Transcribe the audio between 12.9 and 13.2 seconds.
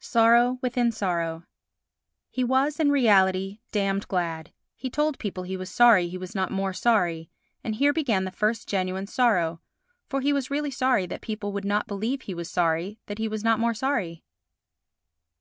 that